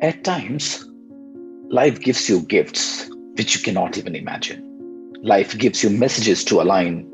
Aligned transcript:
At 0.00 0.22
times, 0.22 0.88
life 1.70 1.98
gives 2.00 2.28
you 2.28 2.42
gifts 2.42 3.10
which 3.34 3.56
you 3.56 3.62
cannot 3.62 3.98
even 3.98 4.14
imagine. 4.14 4.62
Life 5.24 5.58
gives 5.58 5.82
you 5.82 5.90
messages 5.90 6.44
to 6.44 6.60
align, 6.60 7.10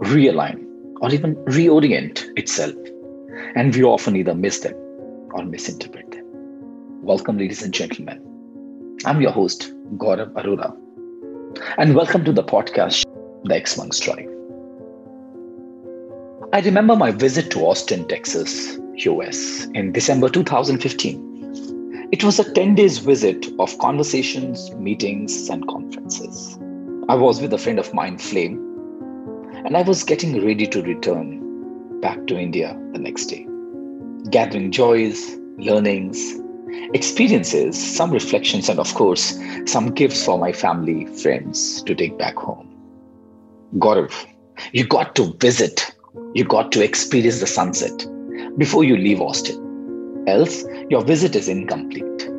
realign, 0.00 0.62
or 1.00 1.10
even 1.10 1.36
reorient 1.46 2.26
itself. 2.36 2.74
And 3.54 3.74
we 3.74 3.82
often 3.82 4.14
either 4.14 4.34
miss 4.34 4.60
them 4.60 4.74
or 5.32 5.42
misinterpret 5.46 6.10
them. 6.10 6.26
Welcome, 7.02 7.38
ladies 7.38 7.62
and 7.62 7.72
gentlemen. 7.72 8.20
I'm 9.06 9.22
your 9.22 9.32
host, 9.32 9.72
Gaurav 9.96 10.30
Arora, 10.32 10.76
and 11.78 11.94
welcome 11.94 12.26
to 12.26 12.32
the 12.32 12.44
podcast, 12.44 13.04
The 13.44 13.54
xMonks 13.54 14.02
Drive. 14.02 14.28
I 16.52 16.60
remember 16.60 16.94
my 16.94 17.10
visit 17.10 17.50
to 17.52 17.60
Austin, 17.60 18.06
Texas, 18.06 18.78
US 18.96 19.66
in 19.72 19.92
December 19.92 20.28
2015 20.28 21.27
it 22.10 22.24
was 22.24 22.38
a 22.38 22.54
10 22.54 22.74
days 22.74 22.98
visit 22.98 23.48
of 23.58 23.78
conversations, 23.80 24.70
meetings, 24.76 25.50
and 25.50 25.68
conferences. 25.68 26.58
I 27.06 27.14
was 27.14 27.42
with 27.42 27.52
a 27.52 27.58
friend 27.58 27.78
of 27.78 27.92
mine, 27.92 28.16
Flame, 28.16 28.56
and 29.66 29.76
I 29.76 29.82
was 29.82 30.04
getting 30.04 30.42
ready 30.42 30.66
to 30.68 30.82
return 30.82 32.00
back 32.00 32.26
to 32.28 32.38
India 32.38 32.74
the 32.94 32.98
next 32.98 33.26
day, 33.26 33.46
gathering 34.30 34.72
joys, 34.72 35.36
learnings, 35.58 36.40
experiences, 36.94 37.76
some 37.76 38.10
reflections, 38.10 38.70
and 38.70 38.80
of 38.80 38.94
course, 38.94 39.38
some 39.66 39.90
gifts 39.90 40.24
for 40.24 40.38
my 40.38 40.50
family, 40.50 41.04
friends 41.18 41.82
to 41.82 41.94
take 41.94 42.16
back 42.16 42.36
home. 42.36 42.74
Gaurav, 43.74 44.14
you 44.72 44.86
got 44.86 45.14
to 45.16 45.34
visit, 45.40 45.94
you 46.32 46.44
got 46.44 46.72
to 46.72 46.82
experience 46.82 47.40
the 47.40 47.46
sunset 47.46 48.06
before 48.56 48.82
you 48.82 48.96
leave 48.96 49.20
Austin 49.20 49.67
else 50.28 50.64
your 50.90 51.02
visit 51.02 51.34
is 51.34 51.48
incomplete. 51.48 52.30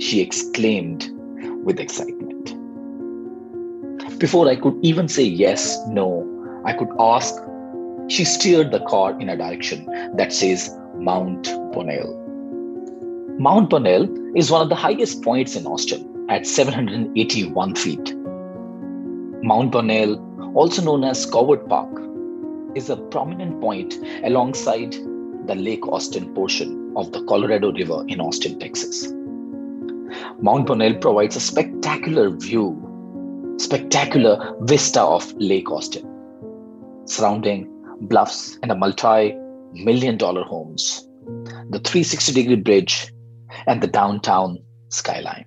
She 0.00 0.20
exclaimed 0.20 1.10
with 1.64 1.80
excitement. 1.80 2.56
Before 4.18 4.48
I 4.48 4.56
could 4.56 4.78
even 4.82 5.08
say 5.08 5.22
yes, 5.22 5.78
no, 5.88 6.26
I 6.64 6.72
could 6.74 6.90
ask, 6.98 7.34
she 8.08 8.24
steered 8.24 8.70
the 8.70 8.80
car 8.80 9.18
in 9.20 9.30
a 9.30 9.36
direction 9.36 9.86
that 10.16 10.32
says 10.32 10.76
Mount 10.96 11.44
Bonnell. 11.72 12.16
Mount 13.38 13.70
Bonnell 13.70 14.06
is 14.36 14.50
one 14.50 14.60
of 14.60 14.68
the 14.68 14.74
highest 14.74 15.22
points 15.22 15.56
in 15.56 15.66
Austin 15.66 16.26
at 16.28 16.46
781 16.46 17.74
feet. 17.74 18.14
Mount 19.42 19.72
Bonnell, 19.72 20.18
also 20.54 20.82
known 20.82 21.04
as 21.04 21.24
Covert 21.24 21.66
Park, 21.68 21.90
is 22.74 22.90
a 22.90 22.96
prominent 22.96 23.60
point 23.60 23.94
alongside 24.24 24.94
the 25.50 25.56
Lake 25.56 25.84
Austin 25.88 26.32
portion 26.32 26.92
of 26.96 27.10
the 27.10 27.24
Colorado 27.24 27.72
River 27.72 28.04
in 28.06 28.20
Austin, 28.20 28.56
Texas. 28.60 29.12
Mount 30.40 30.64
Bonnell 30.64 30.94
provides 30.94 31.34
a 31.34 31.40
spectacular 31.40 32.30
view, 32.30 32.68
spectacular 33.58 34.54
vista 34.60 35.02
of 35.02 35.32
Lake 35.38 35.68
Austin, 35.68 36.06
surrounding 37.04 37.66
bluffs 38.02 38.58
and 38.62 38.70
a 38.70 38.76
multi 38.76 39.34
million 39.72 40.16
dollar 40.16 40.44
homes, 40.44 41.08
the 41.70 41.80
360 41.80 42.32
degree 42.32 42.54
bridge, 42.54 43.12
and 43.66 43.82
the 43.82 43.88
downtown 43.88 44.56
skyline. 44.90 45.46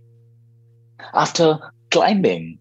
After 1.14 1.58
climbing 1.92 2.60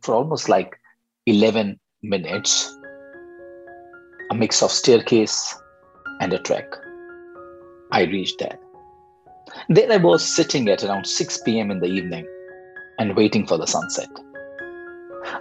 for 0.00 0.14
almost 0.14 0.48
like 0.48 0.80
11 1.26 1.78
minutes, 2.02 2.74
a 4.30 4.34
mix 4.34 4.62
of 4.62 4.70
staircase 4.70 5.54
and 6.20 6.32
a 6.32 6.38
trek, 6.38 6.66
I 7.92 8.02
reached 8.04 8.38
there. 8.38 8.58
There 9.68 9.92
I 9.92 9.96
was 9.96 10.24
sitting 10.24 10.68
at 10.68 10.82
around 10.82 11.06
6 11.06 11.38
p.m. 11.42 11.70
in 11.70 11.80
the 11.80 11.86
evening 11.86 12.26
and 12.98 13.16
waiting 13.16 13.46
for 13.46 13.58
the 13.58 13.66
sunset. 13.66 14.08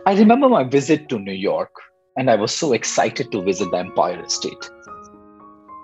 I 0.06 0.16
remember 0.16 0.50
my 0.50 0.64
visit 0.64 1.10
to 1.10 1.20
New 1.20 1.34
York, 1.34 1.72
and 2.18 2.30
I 2.30 2.36
was 2.36 2.56
so 2.56 2.74
excited 2.74 3.32
to 3.32 3.42
visit 3.42 3.72
the 3.72 3.78
Empire 3.78 4.24
State. 4.28 4.70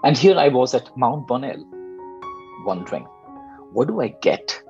And 0.04 0.18
here 0.18 0.38
I 0.38 0.48
was 0.48 0.74
at 0.74 0.96
Mount 0.98 1.28
Bonnell, 1.28 1.66
wondering, 2.66 3.06
what 3.74 3.88
do 3.88 4.02
I 4.02 4.10
get 4.22 4.62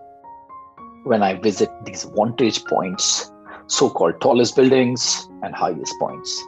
when 1.04 1.24
I 1.24 1.36
visit 1.36 1.70
these 1.86 2.04
vantage 2.16 2.64
points, 2.66 3.32
so 3.68 3.90
called 3.90 4.20
tallest 4.22 4.56
buildings 4.56 5.28
and 5.44 5.56
highest 5.56 5.94
points? 6.00 6.44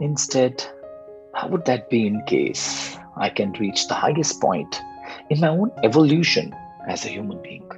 Instead, 0.00 0.64
how 1.34 1.48
would 1.48 1.64
that 1.66 1.90
be 1.90 2.06
in 2.06 2.22
case 2.26 2.96
I 3.16 3.28
can 3.28 3.52
reach 3.52 3.88
the 3.88 3.94
highest 3.94 4.40
point 4.40 4.80
in 5.30 5.40
my 5.40 5.48
own 5.48 5.70
evolution 5.84 6.54
as 6.88 7.04
a 7.04 7.08
human 7.08 7.40
being? 7.42 7.68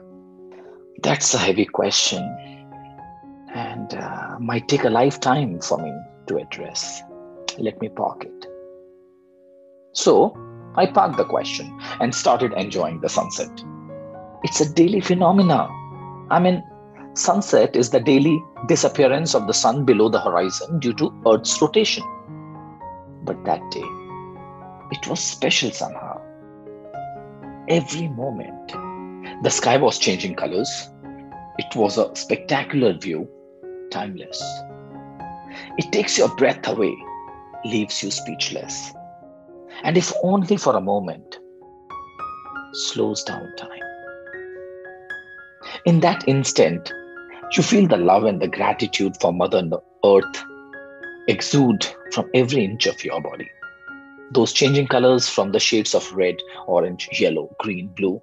That's 1.03 1.35
a 1.35 1.39
heavy 1.39 1.67
question 1.67 2.23
and 3.55 3.95
uh, 3.95 4.39
might 4.39 4.69
take 4.69 4.85
a 4.85 4.91
lifetime 4.91 5.61
for 5.61 5.79
me 5.79 5.93
to 6.29 6.39
address. 6.39 7.03
Let 7.59 7.81
me 7.81 7.89
park 7.89 8.25
it. 8.25 8.47
So 9.93 10.37
I 10.77 10.87
parked 10.87 11.19
the 11.19 11.25
question 11.25 11.79
and 12.01 12.15
started 12.15 12.53
enjoying 12.55 13.01
the 13.01 13.09
sunset. 13.09 13.51
It's 14.43 14.61
a 14.61 14.73
daily 14.73 15.01
phenomena. 15.01 15.69
I 16.31 16.39
mean, 16.41 16.65
sunset 17.15 17.77
is 17.77 17.91
the 17.91 18.01
daily 18.01 18.43
disappearance 18.69 19.35
of 19.35 19.47
the 19.47 19.53
sun 19.53 19.85
below 19.85 20.09
the 20.09 20.21
horizon 20.21 20.79
due 20.79 20.95
to 20.95 21.13
Earth's 21.27 21.61
rotation. 21.61 22.05
But 23.25 23.45
that 23.45 23.63
day, 23.71 23.85
it 24.91 25.09
was 25.09 25.21
special 25.21 25.71
somehow. 25.71 26.21
Every 27.69 28.09
moment, 28.09 28.73
the 29.43 29.51
sky 29.51 29.77
was 29.77 29.99
changing 29.99 30.35
colors. 30.35 30.91
It 31.59 31.77
was 31.77 31.99
a 31.99 32.15
spectacular 32.17 32.93
view, 32.95 33.29
timeless. 33.91 34.43
It 35.79 35.93
takes 35.93 36.19
your 36.19 36.35
breath 36.37 36.67
away, 36.67 36.95
leaves 37.65 38.03
you 38.03 38.11
speechless. 38.11 38.93
And 39.85 39.97
if 39.97 40.13
only 40.23 40.57
for 40.57 40.77
a 40.77 40.81
moment, 40.81 41.39
slows 42.73 43.23
down 43.23 43.47
time. 43.57 43.69
In 45.87 46.01
that 46.01 46.27
instant, 46.27 46.93
you 47.57 47.63
feel 47.63 47.87
the 47.87 47.97
love 47.97 48.25
and 48.25 48.41
the 48.41 48.49
gratitude 48.49 49.15
for 49.21 49.33
Mother 49.33 49.63
Earth 50.05 50.45
exude 51.29 51.87
from 52.13 52.31
every 52.35 52.65
inch 52.65 52.87
of 52.87 53.05
your 53.05 53.21
body 53.21 53.51
those 54.33 54.53
changing 54.53 54.87
colors 54.87 55.29
from 55.29 55.53
the 55.53 55.61
shades 55.61 55.95
of 55.95 56.11
red, 56.13 56.37
orange, 56.67 57.09
yellow, 57.21 57.55
green, 57.59 57.89
blue, 57.89 58.23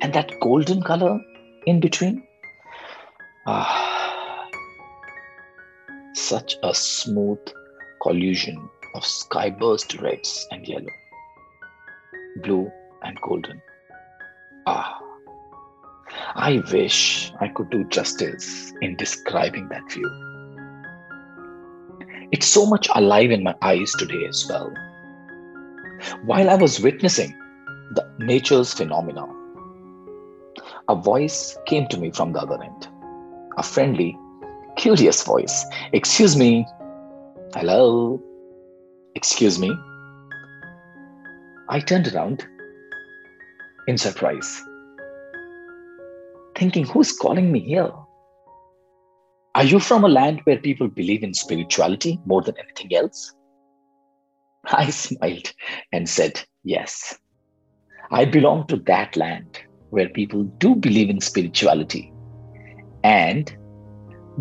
and 0.00 0.12
that 0.12 0.32
golden 0.40 0.82
color 0.82 1.20
in 1.66 1.80
between. 1.80 2.26
Ah, 3.46 4.48
such 6.14 6.56
a 6.62 6.74
smooth 6.74 7.38
collusion 8.02 8.68
of 8.94 9.02
skyburst 9.04 10.00
reds 10.02 10.46
and 10.50 10.66
yellow, 10.66 10.94
blue 12.42 12.70
and 13.02 13.20
golden. 13.20 13.60
Ah, 14.66 15.00
I 16.34 16.62
wish 16.72 17.32
I 17.40 17.48
could 17.48 17.70
do 17.70 17.84
justice 17.84 18.72
in 18.80 18.96
describing 18.96 19.68
that 19.68 19.92
view. 19.92 20.33
It's 22.34 22.48
so 22.48 22.66
much 22.66 22.88
alive 22.94 23.30
in 23.30 23.44
my 23.44 23.54
eyes 23.62 23.92
today 23.92 24.24
as 24.28 24.44
well 24.48 24.72
while 26.24 26.50
I 26.50 26.54
was 26.54 26.80
witnessing 26.80 27.30
the 27.92 28.06
nature's 28.18 28.72
phenomena, 28.74 29.26
a 30.88 30.94
voice 30.94 31.56
came 31.66 31.86
to 31.88 31.98
me 31.98 32.10
from 32.10 32.32
the 32.32 32.40
other 32.40 32.62
end. 32.62 32.88
A 33.56 33.62
friendly, 33.62 34.18
curious 34.76 35.22
voice. 35.22 35.64
Excuse 35.92 36.36
me. 36.36 36.66
Hello. 37.54 38.20
Excuse 39.14 39.58
me. 39.58 39.72
I 41.68 41.80
turned 41.80 42.08
around 42.08 42.46
in 43.86 43.96
surprise, 43.96 44.62
thinking, 46.56 46.84
who's 46.84 47.12
calling 47.12 47.50
me 47.50 47.60
here? 47.60 47.90
Are 49.56 49.64
you 49.64 49.78
from 49.78 50.04
a 50.04 50.08
land 50.08 50.40
where 50.44 50.58
people 50.58 50.88
believe 50.88 51.22
in 51.22 51.32
spirituality 51.32 52.20
more 52.26 52.42
than 52.42 52.56
anything 52.58 52.92
else? 52.96 53.32
I 54.64 54.90
smiled 54.90 55.52
and 55.92 56.08
said, 56.08 56.42
Yes. 56.64 57.18
I 58.10 58.24
belong 58.24 58.66
to 58.66 58.76
that 58.78 59.16
land 59.16 59.60
where 59.90 60.08
people 60.08 60.42
do 60.42 60.74
believe 60.74 61.08
in 61.08 61.20
spirituality 61.20 62.12
and 63.04 63.56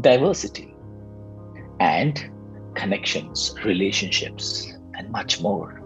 diversity 0.02 0.74
and 1.80 2.32
connections, 2.74 3.54
relationships, 3.64 4.74
and 4.96 5.12
much 5.12 5.42
more. 5.42 5.80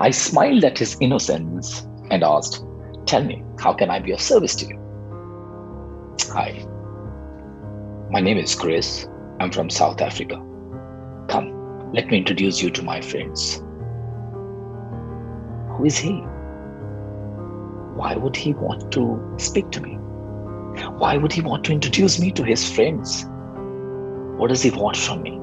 I 0.00 0.10
smiled 0.10 0.64
at 0.64 0.78
his 0.78 0.98
innocence 1.00 1.86
and 2.10 2.22
asked, 2.22 2.62
Tell 3.06 3.24
me, 3.24 3.42
how 3.58 3.72
can 3.72 3.88
I 3.88 4.00
be 4.00 4.12
of 4.12 4.20
service 4.20 4.54
to 4.56 4.66
you? 4.66 4.78
Hi, 6.32 6.66
my 8.10 8.20
name 8.20 8.38
is 8.38 8.54
Chris. 8.54 9.06
I'm 9.38 9.52
from 9.52 9.68
South 9.68 10.00
Africa. 10.00 10.36
Come, 11.28 11.92
let 11.92 12.06
me 12.06 12.16
introduce 12.16 12.62
you 12.62 12.70
to 12.70 12.82
my 12.82 13.02
friends. 13.02 13.56
Who 15.76 15.84
is 15.84 15.98
he? 15.98 16.12
Why 18.00 18.16
would 18.16 18.34
he 18.34 18.54
want 18.54 18.90
to 18.92 19.34
speak 19.36 19.70
to 19.72 19.82
me? 19.82 19.96
Why 20.96 21.18
would 21.18 21.32
he 21.32 21.42
want 21.42 21.64
to 21.64 21.72
introduce 21.72 22.18
me 22.18 22.32
to 22.32 22.42
his 22.42 22.70
friends? 22.70 23.26
What 24.38 24.48
does 24.48 24.62
he 24.62 24.70
want 24.70 24.96
from 24.96 25.22
me? 25.22 25.38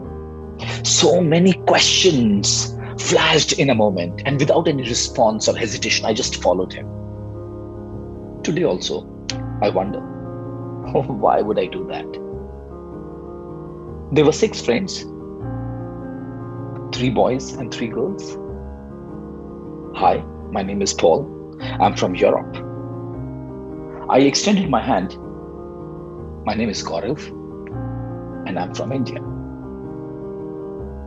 So 0.84 1.22
many 1.22 1.54
questions 1.54 2.76
flashed 2.98 3.60
in 3.60 3.70
a 3.70 3.76
moment, 3.76 4.24
and 4.26 4.40
without 4.40 4.68
any 4.68 4.84
response 4.84 5.48
or 5.48 5.56
hesitation, 5.56 6.06
I 6.06 6.14
just 6.14 6.42
followed 6.42 6.74
him. 6.74 6.88
Today 8.42 8.64
also, 8.64 9.08
I 9.62 9.70
wonder 9.70 10.00
why 10.94 11.42
would 11.42 11.60
I 11.60 11.68
do 11.68 11.86
that? 11.90 12.25
There 14.12 14.24
were 14.24 14.32
six 14.32 14.62
friends 14.62 15.06
three 16.94 17.10
boys 17.10 17.54
and 17.54 17.74
three 17.74 17.88
girls. 17.88 18.38
Hi, 19.98 20.24
my 20.52 20.62
name 20.62 20.82
is 20.82 20.94
Paul. 20.94 21.26
I'm 21.62 21.96
from 21.96 22.16
Europe. 22.16 22.56
I 24.10 24.20
extended 24.20 24.70
my 24.70 24.82
hand. 24.82 25.18
My 26.46 26.54
name 26.54 26.70
is 26.70 26.84
Gaurav, 26.84 27.20
and 28.48 28.60
I'm 28.60 28.74
from 28.74 28.92
India. 28.92 29.20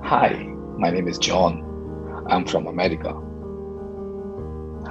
Hi, 0.03 0.31
my 0.77 0.91
name 0.91 1.09
is 1.09 1.19
John. 1.19 1.63
I'm 2.29 2.45
from 2.45 2.67
America. 2.67 3.15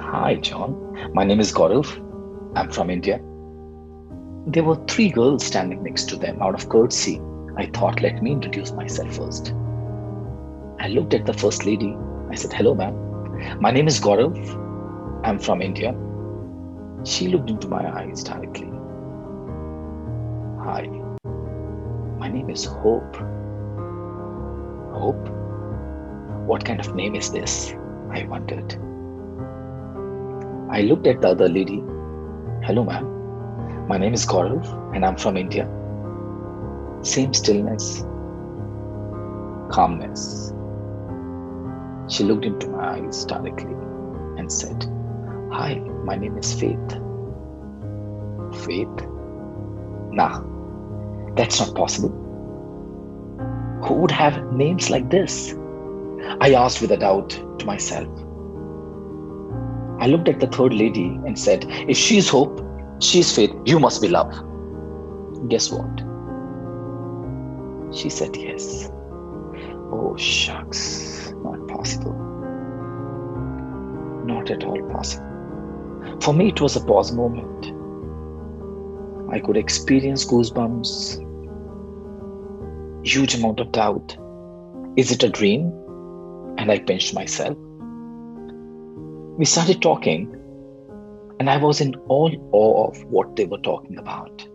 Hi, 0.00 0.36
John. 0.36 1.12
My 1.12 1.24
name 1.24 1.40
is 1.40 1.52
Gaurav. 1.52 1.86
I'm 2.56 2.70
from 2.72 2.88
India. 2.88 3.20
There 4.46 4.64
were 4.64 4.82
three 4.86 5.10
girls 5.10 5.44
standing 5.44 5.82
next 5.82 6.08
to 6.08 6.16
them. 6.16 6.40
Out 6.42 6.54
of 6.54 6.68
courtesy, 6.70 7.20
I 7.58 7.66
thought, 7.66 8.00
let 8.00 8.22
me 8.22 8.30
introduce 8.30 8.70
myself 8.70 9.16
first. 9.16 9.52
I 10.78 10.86
looked 10.86 11.12
at 11.12 11.26
the 11.26 11.32
first 11.32 11.66
lady. 11.66 11.96
I 12.30 12.36
said, 12.36 12.52
Hello, 12.52 12.72
ma'am. 12.72 13.60
My 13.60 13.72
name 13.72 13.88
is 13.88 13.98
Gaurav. 13.98 14.36
I'm 15.24 15.40
from 15.40 15.60
India. 15.60 15.92
She 17.04 17.26
looked 17.26 17.50
into 17.50 17.66
my 17.66 17.84
eyes 18.00 18.22
directly. 18.22 18.70
Hi, 20.62 20.86
my 22.18 22.28
name 22.28 22.48
is 22.48 22.64
Hope. 22.64 23.16
Hope? 24.92 25.28
What 26.46 26.64
kind 26.64 26.78
of 26.78 26.94
name 26.94 27.16
is 27.16 27.32
this? 27.32 27.74
I 28.10 28.24
wondered. 28.24 28.74
I 30.70 30.82
looked 30.82 31.08
at 31.08 31.20
the 31.22 31.28
other 31.30 31.48
lady. 31.48 31.82
Hello, 32.62 32.84
ma'am. 32.84 33.86
My 33.88 33.98
name 33.98 34.14
is 34.14 34.24
Gaurav 34.24 34.94
and 34.94 35.04
I'm 35.04 35.16
from 35.16 35.36
India. 35.36 35.68
Same 37.02 37.32
stillness, 37.32 38.00
calmness. 39.70 40.52
She 42.08 42.24
looked 42.24 42.44
into 42.44 42.68
my 42.68 42.98
eyes 42.98 43.24
directly 43.24 43.72
and 44.36 44.50
said, 44.50 44.84
Hi, 45.52 45.76
my 46.04 46.16
name 46.16 46.36
is 46.38 46.52
Faith. 46.52 46.90
Faith? 48.64 49.06
Nah, 50.10 50.42
that's 51.36 51.60
not 51.60 51.74
possible. 51.74 52.10
Who 53.84 53.94
would 53.94 54.10
have 54.10 54.52
names 54.52 54.90
like 54.90 55.08
this? 55.10 55.54
I 56.40 56.54
asked 56.54 56.80
with 56.80 56.90
a 56.90 56.96
doubt 56.96 57.30
to 57.30 57.66
myself. 57.66 58.08
I 60.00 60.06
looked 60.06 60.28
at 60.28 60.40
the 60.40 60.46
third 60.48 60.74
lady 60.74 61.06
and 61.26 61.38
said, 61.38 61.64
If 61.68 61.96
she's 61.96 62.28
hope, 62.28 62.60
she's 63.00 63.34
faith, 63.34 63.54
you 63.64 63.78
must 63.78 64.02
be 64.02 64.08
love. 64.08 64.32
Guess 65.48 65.70
what? 65.70 66.07
She 67.92 68.10
said 68.10 68.36
yes. 68.36 68.90
Oh, 69.90 70.14
shucks, 70.16 71.32
not 71.42 71.66
possible. 71.68 72.12
Not 74.26 74.50
at 74.50 74.64
all 74.64 74.82
possible. 74.90 75.26
For 76.20 76.34
me, 76.34 76.48
it 76.48 76.60
was 76.60 76.76
a 76.76 76.84
pause 76.84 77.12
moment. 77.12 77.72
I 79.32 79.40
could 79.40 79.56
experience 79.56 80.24
goosebumps, 80.24 81.24
huge 83.06 83.34
amount 83.34 83.60
of 83.60 83.72
doubt. 83.72 84.16
Is 84.96 85.10
it 85.10 85.22
a 85.22 85.28
dream? 85.28 85.72
And 86.58 86.70
I 86.72 86.78
pinched 86.78 87.14
myself. 87.14 87.56
We 89.38 89.44
started 89.44 89.80
talking, 89.80 90.34
and 91.38 91.48
I 91.48 91.56
was 91.56 91.80
in 91.80 91.94
all 92.08 92.34
awe 92.52 92.88
of 92.88 93.04
what 93.04 93.36
they 93.36 93.46
were 93.46 93.58
talking 93.58 93.96
about. 93.98 94.46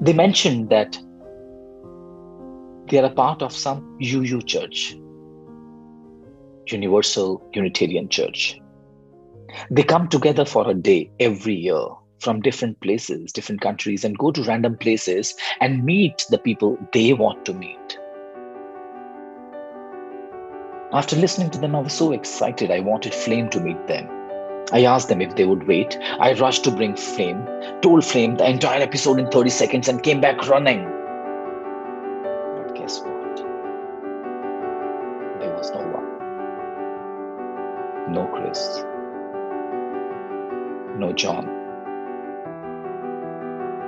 They 0.00 0.12
mentioned 0.12 0.68
that 0.70 0.98
they 2.90 2.98
are 2.98 3.06
a 3.06 3.10
part 3.10 3.40
of 3.40 3.52
some 3.52 3.96
UU 4.02 4.42
church, 4.42 4.96
Universal 6.66 7.40
Unitarian 7.54 8.08
Church. 8.08 8.60
They 9.70 9.84
come 9.84 10.08
together 10.08 10.44
for 10.44 10.68
a 10.68 10.74
day 10.74 11.10
every 11.20 11.54
year 11.54 11.86
from 12.18 12.40
different 12.40 12.80
places, 12.80 13.32
different 13.32 13.60
countries, 13.60 14.04
and 14.04 14.18
go 14.18 14.32
to 14.32 14.42
random 14.42 14.76
places 14.76 15.34
and 15.60 15.84
meet 15.84 16.26
the 16.30 16.38
people 16.38 16.78
they 16.92 17.12
want 17.12 17.44
to 17.46 17.54
meet. 17.54 17.98
After 20.92 21.14
listening 21.14 21.50
to 21.50 21.58
them, 21.58 21.76
I 21.76 21.80
was 21.80 21.92
so 21.92 22.10
excited. 22.10 22.72
I 22.72 22.80
wanted 22.80 23.14
Flame 23.14 23.48
to 23.50 23.60
meet 23.60 23.86
them. 23.86 24.08
I 24.72 24.84
asked 24.84 25.08
them 25.08 25.20
if 25.20 25.36
they 25.36 25.46
would 25.46 25.68
wait. 25.68 25.96
I 26.18 26.32
rushed 26.34 26.64
to 26.64 26.72
bring 26.72 26.96
Flame, 26.96 27.46
told 27.82 28.04
Flame 28.04 28.36
the 28.36 28.48
entire 28.48 28.82
episode 28.82 29.20
in 29.20 29.30
30 29.30 29.50
seconds, 29.50 29.88
and 29.88 30.02
came 30.02 30.20
back 30.20 30.48
running. 30.48 30.99
No 35.74 35.80
one. 35.96 36.08
No 38.12 38.26
Chris. 38.34 38.84
No 40.98 41.12
John. 41.12 41.46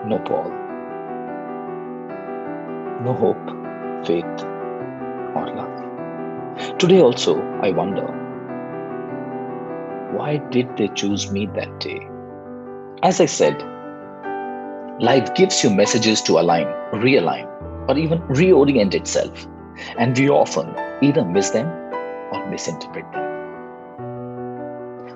No 0.09 0.19
Paul. 0.19 0.51
No 3.05 3.13
hope, 3.15 3.47
faith, 4.07 4.45
or 5.35 5.47
love. 5.57 6.79
Today 6.79 7.01
also, 7.01 7.41
I 7.63 7.71
wonder 7.71 8.07
why 10.13 10.37
did 10.51 10.77
they 10.77 10.89
choose 10.89 11.33
me 11.33 11.47
that 11.47 11.81
day? 11.81 12.07
As 13.03 13.21
I 13.21 13.27
said, 13.27 13.61
life 15.01 15.35
gives 15.35 15.65
you 15.65 15.71
messages 15.71 16.23
to 16.23 16.39
align, 16.39 16.67
realign, 16.93 17.49
or 17.89 17.99
even 17.99 18.21
reorient 18.29 18.95
itself, 18.95 19.49
and 19.99 20.17
we 20.19 20.29
often 20.29 20.75
either 21.03 21.25
miss 21.25 21.51
them 21.51 21.69
or 22.33 22.47
misinterpret 22.49 23.11
them. 23.13 23.33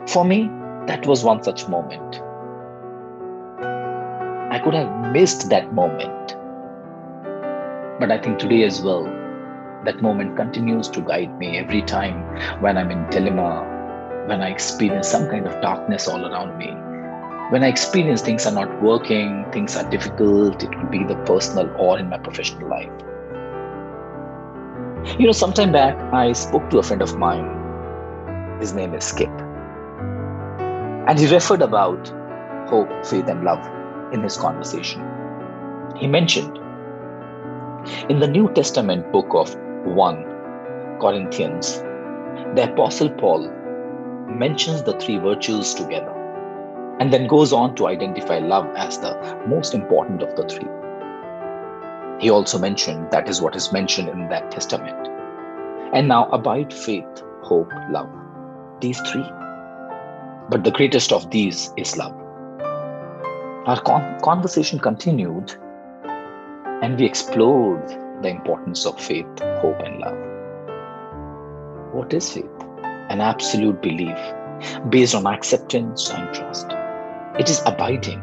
For 0.07 0.25
me, 0.25 0.51
that 0.87 1.07
was 1.07 1.25
one 1.25 1.43
such 1.43 1.69
moment. 1.69 2.23
I 4.53 4.61
could 4.63 4.75
have 4.75 5.13
missed 5.13 5.51
that 5.51 5.75
moment. 5.75 6.37
But 7.99 8.11
I 8.13 8.19
think 8.19 8.39
today 8.39 8.63
as 8.65 8.81
well, 8.83 9.05
that 9.85 10.03
moment 10.03 10.37
continues 10.37 10.89
to 10.89 11.01
guide 11.01 11.39
me 11.39 11.59
every 11.59 11.83
time 11.83 12.23
when 12.61 12.79
I'm 12.79 12.91
in 12.91 13.09
dilemma, 13.11 13.65
when 14.27 14.43
I 14.43 14.51
experience 14.51 15.09
some 15.09 15.29
kind 15.29 15.47
of 15.47 15.61
darkness 15.61 16.09
all 16.09 16.25
around 16.25 16.59
me. 16.59 16.75
When 17.51 17.63
I 17.63 17.69
experience 17.69 18.23
things 18.23 18.47
are 18.47 18.53
not 18.53 18.83
working, 18.83 19.45
things 19.53 19.77
are 19.77 19.89
difficult, 19.89 20.63
it 20.63 20.73
could 20.73 20.91
be 20.91 21.05
the 21.05 21.17
personal 21.25 21.71
or 21.79 21.99
in 21.99 22.09
my 22.09 22.19
professional 22.19 22.69
life. 22.69 22.91
You 25.15 25.25
know, 25.25 25.33
sometime 25.33 25.73
back, 25.73 25.97
I 26.13 26.33
spoke 26.33 26.69
to 26.71 26.79
a 26.79 26.83
friend 26.83 27.01
of 27.01 27.17
mine. 27.17 28.59
His 28.61 28.75
name 28.75 28.93
is 28.93 29.05
Skip. 29.05 29.31
And 31.09 31.19
he 31.19 31.27
referred 31.33 31.63
about 31.63 32.09
hope, 32.69 32.91
faith, 33.07 33.29
and 33.29 33.43
love 33.45 33.65
in 34.13 34.23
his 34.23 34.37
conversation. 34.37 35.03
He 35.97 36.07
mentioned 36.07 36.59
in 38.11 38.19
the 38.19 38.27
New 38.27 38.53
Testament 38.53 39.11
book 39.13 39.29
of 39.31 39.55
1 39.85 40.99
Corinthians, 41.01 41.79
the 42.55 42.71
Apostle 42.71 43.09
Paul 43.09 43.49
mentions 44.29 44.83
the 44.83 44.99
three 44.99 45.19
virtues 45.19 45.73
together 45.73 46.13
and 46.99 47.13
then 47.13 47.29
goes 47.29 47.53
on 47.53 47.77
to 47.77 47.87
identify 47.87 48.39
love 48.39 48.67
as 48.77 48.99
the 48.99 49.15
most 49.47 49.73
important 49.73 50.23
of 50.23 50.35
the 50.35 50.43
three. 50.49 50.69
He 52.27 52.31
also 52.31 52.59
mentioned 52.59 53.13
that 53.13 53.29
is 53.29 53.41
what 53.41 53.55
is 53.55 53.71
mentioned 53.71 54.09
in 54.09 54.29
that 54.31 54.51
testament. 54.51 55.07
And 55.95 56.09
now 56.09 56.29
abide 56.31 56.75
faith, 56.75 57.23
hope, 57.43 57.71
love. 57.89 58.11
These 58.81 59.01
three. 59.03 59.31
But 60.51 60.65
the 60.65 60.73
greatest 60.73 61.13
of 61.13 61.31
these 61.31 61.73
is 61.77 61.97
love. 61.97 62.17
Our 63.69 63.81
con- 63.81 64.19
conversation 64.23 64.81
continued 64.81 65.55
and 66.83 66.99
we 66.99 67.07
explored 67.07 67.89
the 68.23 68.31
importance 68.31 68.87
of 68.87 69.01
faith, 69.01 69.39
hope, 69.61 69.79
and 69.79 70.01
love. 70.01 70.19
What 71.95 72.13
is 72.13 72.33
faith? 72.33 72.51
An 73.09 73.21
absolute 73.21 73.81
belief 73.81 74.19
based 74.89 75.15
on 75.15 75.29
acceptance 75.29 76.11
and 76.11 76.35
trust. 76.35 76.73
It 77.39 77.49
is 77.49 77.63
abiding. 77.67 78.21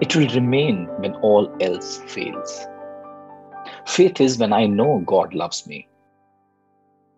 It 0.00 0.14
will 0.14 0.28
remain 0.28 0.86
when 1.00 1.16
all 1.16 1.52
else 1.60 1.96
fails. 2.06 2.68
Faith 3.88 4.20
is 4.20 4.38
when 4.38 4.52
I 4.52 4.66
know 4.66 5.02
God 5.06 5.34
loves 5.34 5.66
me 5.66 5.88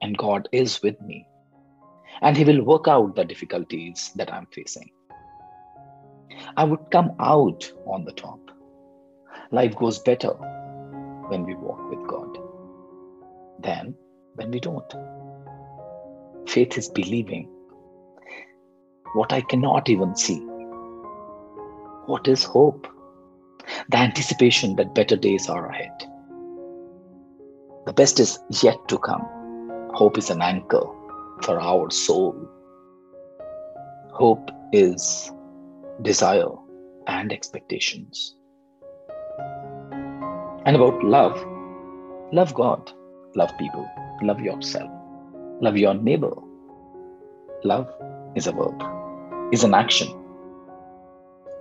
and 0.01 0.17
God 0.17 0.49
is 0.53 0.81
with 0.83 0.99
me 1.03 1.27
and 2.23 2.37
He 2.37 2.45
will 2.45 2.63
work 2.63 2.87
out 2.87 3.17
the 3.17 3.25
difficulties 3.25 4.13
that 4.15 4.33
I'm 4.33 4.47
facing. 4.55 4.89
I 6.57 6.65
would 6.65 6.91
come 6.93 7.11
out 7.19 7.71
on 7.87 8.05
the 8.05 8.13
top. 8.13 8.39
Life 9.51 9.75
goes 9.75 9.99
better 9.99 10.29
when 11.29 11.45
we 11.45 11.55
walk 11.57 11.91
with 11.91 12.07
God 12.09 12.39
than 13.63 13.95
when 14.37 14.53
we 14.53 14.61
don't. 14.61 14.95
Faith 16.49 16.79
is 16.79 16.89
believing 16.89 17.49
what 19.15 19.33
I 19.33 19.41
cannot 19.41 19.91
even 19.91 20.15
see. 20.15 20.39
What 22.07 22.29
is 22.29 22.45
hope? 22.45 22.87
The 23.91 23.99
anticipation 23.99 24.77
that 24.77 24.95
better 24.95 25.17
days 25.17 25.49
are 25.49 25.69
ahead. 25.69 26.10
The 27.87 27.95
best 27.95 28.21
is 28.21 28.39
yet 28.63 28.77
to 28.89 28.99
come. 28.99 29.27
Hope 29.95 30.19
is 30.19 30.31
an 30.31 30.43
anchor 30.43 30.87
for 31.43 31.59
our 31.61 31.91
soul. 31.91 32.37
Hope 34.13 34.51
is 34.73 35.33
desire 36.03 36.51
and 37.07 37.33
expectations. 37.33 38.37
And 40.67 40.77
about 40.77 41.03
love, 41.03 41.43
love 42.33 42.53
God, 42.53 42.93
love 43.35 43.51
people, 43.59 43.89
love 44.23 44.41
yourself, 44.41 44.91
love 45.61 45.77
your 45.77 45.95
neighbor. 45.95 46.35
Love 47.65 47.91
is 48.37 48.47
a 48.47 48.53
verb, 48.53 48.83
is 49.53 49.65
an 49.65 49.73
action. 49.73 50.09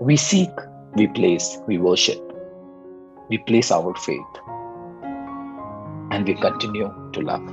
We 0.01 0.17
seek, 0.17 0.51
we 0.95 1.07
place, 1.07 1.59
we 1.65 1.77
worship, 1.77 2.21
we 3.29 3.38
place 3.38 3.71
our 3.71 3.95
faith, 3.95 4.33
and 6.19 6.27
we 6.27 6.33
continue 6.35 6.93
to 7.13 7.21
love. 7.21 7.47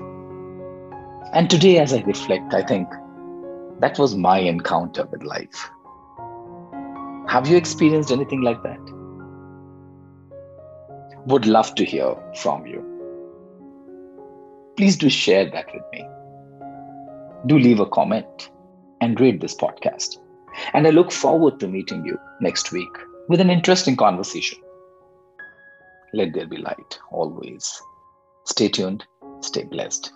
And 1.32 1.49
today, 1.49 1.78
as 1.78 1.92
I 1.92 2.00
reflect, 2.02 2.52
I 2.52 2.64
think 2.64 2.88
that 3.78 3.96
was 3.96 4.16
my 4.16 4.38
encounter 4.40 5.06
with 5.06 5.23
life. 5.23 5.70
Have 7.28 7.46
you 7.46 7.56
experienced 7.56 8.11
anything 8.11 8.40
like 8.40 8.61
that? 8.64 8.80
Would 11.26 11.46
love 11.46 11.76
to 11.76 11.85
hear 11.85 12.16
from 12.42 12.66
you. 12.66 12.82
Please 14.76 14.96
do 14.96 15.08
share 15.08 15.49
that 15.49 15.73
with 15.73 15.82
me. 15.92 16.04
Do 17.46 17.61
leave 17.61 17.78
a 17.78 17.87
comment 17.87 18.50
and 19.00 19.20
rate 19.20 19.40
this 19.40 19.54
podcast. 19.54 20.18
And 20.73 20.88
I 20.88 20.90
look 20.90 21.12
forward 21.12 21.61
to 21.61 21.68
meeting 21.68 22.04
you 22.04 22.18
next 22.40 22.73
week 22.73 22.99
with 23.28 23.40
an 23.40 23.50
interesting 23.50 23.94
conversation. 23.94 24.58
Let 26.12 26.35
there 26.35 26.46
be 26.49 26.56
light 26.56 26.99
always. 27.12 27.80
Stay 28.46 28.68
tuned, 28.68 29.04
stay 29.42 29.64
blessed. 29.64 30.12